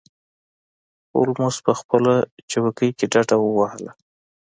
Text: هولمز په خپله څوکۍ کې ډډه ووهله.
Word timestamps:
هولمز 1.13 1.55
په 1.65 1.71
خپله 1.79 2.13
څوکۍ 2.49 2.89
کې 2.97 3.05
ډډه 3.13 3.35
ووهله. 3.39 3.91